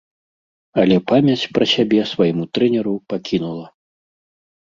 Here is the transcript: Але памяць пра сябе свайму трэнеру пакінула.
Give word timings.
Але 0.83 0.95
памяць 1.11 1.49
пра 1.57 1.67
сябе 1.73 1.99
свайму 2.13 2.43
трэнеру 2.57 2.95
пакінула. 3.15 3.65